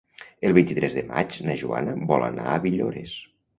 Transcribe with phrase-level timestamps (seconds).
[0.47, 3.17] El vint-i-tres de maig na Joana vol anar a Villores.